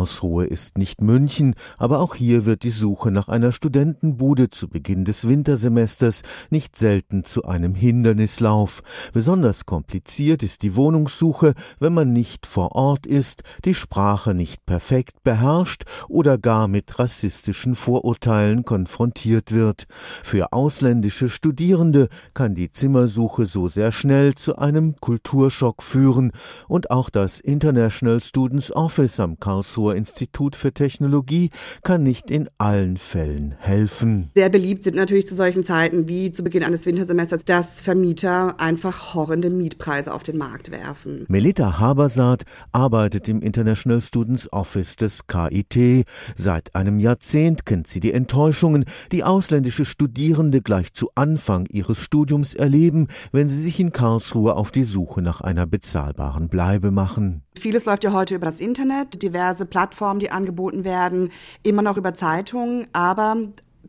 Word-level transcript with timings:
Karlsruhe 0.00 0.46
ist 0.46 0.78
nicht 0.78 1.02
München, 1.02 1.54
aber 1.76 1.98
auch 1.98 2.14
hier 2.14 2.46
wird 2.46 2.62
die 2.62 2.70
Suche 2.70 3.10
nach 3.10 3.28
einer 3.28 3.52
Studentenbude 3.52 4.48
zu 4.48 4.66
Beginn 4.66 5.04
des 5.04 5.28
Wintersemesters 5.28 6.22
nicht 6.48 6.78
selten 6.78 7.24
zu 7.26 7.44
einem 7.44 7.74
Hindernislauf. 7.74 8.82
Besonders 9.12 9.66
kompliziert 9.66 10.42
ist 10.42 10.62
die 10.62 10.74
Wohnungssuche, 10.74 11.52
wenn 11.80 11.92
man 11.92 12.14
nicht 12.14 12.46
vor 12.46 12.72
Ort 12.72 13.04
ist, 13.06 13.42
die 13.66 13.74
Sprache 13.74 14.32
nicht 14.32 14.64
perfekt 14.64 15.22
beherrscht 15.22 15.82
oder 16.08 16.38
gar 16.38 16.66
mit 16.66 16.98
rassistischen 16.98 17.74
Vorurteilen 17.74 18.64
konfrontiert 18.64 19.52
wird. 19.52 19.84
Für 20.24 20.54
ausländische 20.54 21.28
Studierende 21.28 22.08
kann 22.32 22.54
die 22.54 22.72
Zimmersuche 22.72 23.44
so 23.44 23.68
sehr 23.68 23.92
schnell 23.92 24.34
zu 24.34 24.56
einem 24.56 24.96
Kulturschock 24.98 25.82
führen 25.82 26.32
und 26.68 26.90
auch 26.90 27.10
das 27.10 27.38
International 27.38 28.18
Students 28.20 28.74
Office 28.74 29.20
am 29.20 29.38
Karlsruher 29.38 29.89
Institut 29.94 30.56
für 30.56 30.72
Technologie 30.72 31.50
kann 31.82 32.02
nicht 32.02 32.30
in 32.30 32.48
allen 32.58 32.96
Fällen 32.96 33.54
helfen. 33.58 34.30
Sehr 34.34 34.48
beliebt 34.48 34.82
sind 34.82 34.96
natürlich 34.96 35.26
zu 35.26 35.34
solchen 35.34 35.64
Zeiten 35.64 36.08
wie 36.08 36.32
zu 36.32 36.42
Beginn 36.42 36.64
eines 36.64 36.86
Wintersemesters, 36.86 37.44
dass 37.44 37.80
Vermieter 37.80 38.60
einfach 38.60 39.14
horrende 39.14 39.50
Mietpreise 39.50 40.12
auf 40.12 40.22
den 40.22 40.38
Markt 40.38 40.70
werfen. 40.70 41.24
Melita 41.28 41.78
Habersaat 41.78 42.44
arbeitet 42.72 43.28
im 43.28 43.40
International 43.40 44.00
Students 44.00 44.52
Office 44.52 44.96
des 44.96 45.26
KIT. 45.26 46.04
Seit 46.36 46.74
einem 46.74 46.98
Jahrzehnt 47.00 47.66
kennt 47.66 47.86
sie 47.86 48.00
die 48.00 48.12
Enttäuschungen, 48.12 48.84
die 49.12 49.24
ausländische 49.24 49.84
Studierende 49.84 50.60
gleich 50.62 50.92
zu 50.92 51.10
Anfang 51.14 51.66
ihres 51.70 52.00
Studiums 52.00 52.54
erleben, 52.54 53.08
wenn 53.32 53.48
sie 53.48 53.60
sich 53.60 53.80
in 53.80 53.92
Karlsruhe 53.92 54.54
auf 54.54 54.70
die 54.70 54.84
Suche 54.84 55.22
nach 55.22 55.40
einer 55.40 55.66
bezahlbaren 55.66 56.48
Bleibe 56.48 56.90
machen. 56.90 57.42
Vieles 57.60 57.84
läuft 57.84 58.04
ja 58.04 58.12
heute 58.12 58.34
über 58.34 58.46
das 58.46 58.58
Internet, 58.58 59.22
diverse 59.22 59.66
Plattformen, 59.66 60.18
die 60.18 60.30
angeboten 60.30 60.82
werden, 60.82 61.30
immer 61.62 61.82
noch 61.82 61.98
über 61.98 62.14
Zeitungen, 62.14 62.86
aber 62.94 63.36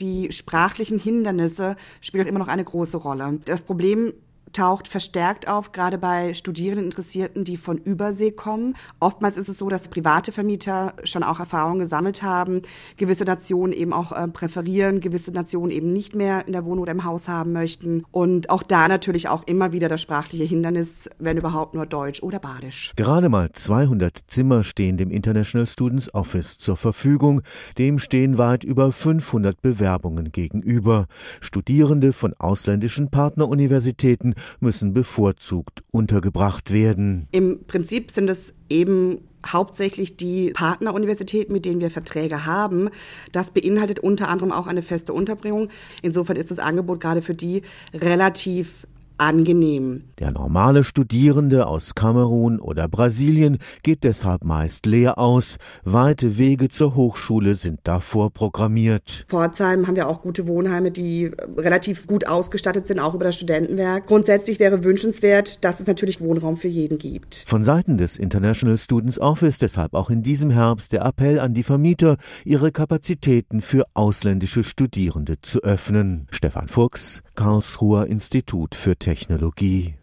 die 0.00 0.30
sprachlichen 0.32 0.98
Hindernisse 0.98 1.76
spielen 2.02 2.26
immer 2.26 2.40
noch 2.40 2.48
eine 2.48 2.64
große 2.64 2.98
Rolle. 2.98 3.40
Das 3.46 3.62
Problem 3.62 4.12
taucht 4.54 4.88
verstärkt 4.88 5.48
auf, 5.48 5.72
gerade 5.72 5.98
bei 5.98 6.32
Studierenden, 6.34 6.86
Interessierten, 6.86 7.44
die 7.44 7.56
von 7.56 7.78
Übersee 7.78 8.30
kommen. 8.30 8.74
Oftmals 9.00 9.36
ist 9.36 9.48
es 9.48 9.58
so, 9.58 9.68
dass 9.68 9.88
private 9.88 10.32
Vermieter 10.32 10.94
schon 11.04 11.22
auch 11.22 11.40
Erfahrungen 11.40 11.80
gesammelt 11.80 12.22
haben, 12.22 12.62
gewisse 12.96 13.24
Nationen 13.24 13.72
eben 13.72 13.92
auch 13.92 14.12
äh, 14.12 14.28
präferieren, 14.28 15.00
gewisse 15.00 15.32
Nationen 15.32 15.70
eben 15.70 15.92
nicht 15.92 16.14
mehr 16.14 16.46
in 16.46 16.52
der 16.52 16.64
Wohnung 16.64 16.82
oder 16.82 16.92
im 16.92 17.04
Haus 17.04 17.28
haben 17.28 17.52
möchten. 17.52 18.04
Und 18.10 18.50
auch 18.50 18.62
da 18.62 18.88
natürlich 18.88 19.28
auch 19.28 19.42
immer 19.46 19.72
wieder 19.72 19.88
das 19.88 20.00
sprachliche 20.00 20.44
Hindernis, 20.44 21.10
wenn 21.18 21.36
überhaupt 21.36 21.74
nur 21.74 21.86
Deutsch 21.86 22.22
oder 22.22 22.38
Badisch. 22.38 22.92
Gerade 22.96 23.28
mal 23.28 23.50
200 23.52 24.16
Zimmer 24.26 24.62
stehen 24.62 24.96
dem 24.96 25.10
International 25.10 25.66
Students 25.66 26.12
Office 26.14 26.58
zur 26.58 26.76
Verfügung. 26.76 27.42
Dem 27.78 27.98
stehen 27.98 28.38
weit 28.38 28.64
über 28.64 28.92
500 28.92 29.60
Bewerbungen 29.60 30.30
gegenüber. 30.32 31.06
Studierende 31.40 32.12
von 32.12 32.34
ausländischen 32.38 33.10
Partneruniversitäten 33.10 34.34
müssen 34.60 34.92
bevorzugt 34.92 35.82
untergebracht 35.90 36.72
werden. 36.72 37.28
Im 37.32 37.64
Prinzip 37.66 38.10
sind 38.10 38.28
es 38.28 38.52
eben 38.68 39.18
hauptsächlich 39.46 40.16
die 40.16 40.50
Partneruniversitäten, 40.52 41.52
mit 41.52 41.64
denen 41.64 41.80
wir 41.80 41.90
Verträge 41.90 42.46
haben. 42.46 42.88
Das 43.32 43.50
beinhaltet 43.50 44.00
unter 44.00 44.28
anderem 44.28 44.52
auch 44.52 44.66
eine 44.66 44.82
feste 44.82 45.12
Unterbringung. 45.12 45.68
Insofern 46.02 46.36
ist 46.36 46.50
das 46.50 46.58
Angebot 46.58 47.00
gerade 47.00 47.22
für 47.22 47.34
die 47.34 47.62
relativ 47.92 48.86
angenehm. 49.18 50.04
Der 50.18 50.30
normale 50.30 50.84
Studierende 50.84 51.66
aus 51.66 51.94
Kamerun 51.94 52.60
oder 52.60 52.88
Brasilien 52.88 53.58
geht 53.82 54.04
deshalb 54.04 54.44
meist 54.44 54.86
leer 54.86 55.18
aus. 55.18 55.56
Weite 55.84 56.38
Wege 56.38 56.68
zur 56.68 56.94
Hochschule 56.94 57.54
sind 57.54 57.80
davor 57.84 58.30
programmiert. 58.30 59.26
Pforzheim 59.28 59.86
haben 59.86 59.96
wir 59.96 60.08
auch 60.08 60.22
gute 60.22 60.46
Wohnheime, 60.46 60.90
die 60.90 61.30
relativ 61.56 62.06
gut 62.06 62.26
ausgestattet 62.26 62.86
sind, 62.86 63.00
auch 63.00 63.14
über 63.14 63.24
das 63.24 63.34
Studentenwerk. 63.34 64.06
Grundsätzlich 64.06 64.60
wäre 64.60 64.84
wünschenswert, 64.84 65.64
dass 65.64 65.80
es 65.80 65.86
natürlich 65.86 66.20
Wohnraum 66.20 66.56
für 66.56 66.68
jeden 66.68 66.98
gibt. 66.98 67.44
Von 67.46 67.64
Seiten 67.64 67.98
des 67.98 68.18
International 68.18 68.78
Students 68.78 69.18
Office 69.18 69.58
deshalb 69.58 69.94
auch 69.94 70.10
in 70.10 70.22
diesem 70.22 70.50
Herbst 70.50 70.92
der 70.92 71.04
Appell 71.04 71.40
an 71.40 71.54
die 71.54 71.62
Vermieter, 71.62 72.16
ihre 72.44 72.72
Kapazitäten 72.72 73.60
für 73.60 73.84
ausländische 73.94 74.62
Studierende 74.62 75.40
zu 75.40 75.60
öffnen. 75.62 76.28
Stefan 76.30 76.68
Fuchs, 76.68 77.22
Karlsruher 77.34 78.06
Institut 78.06 78.74
für 78.74 78.96
Technologie 79.04 79.92